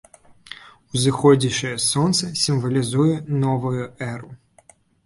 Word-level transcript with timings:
Узыходзячае 0.95 1.75
сонца 1.91 2.33
сімвалізуе 2.45 3.15
новую 3.47 3.85
эру. 4.13 4.37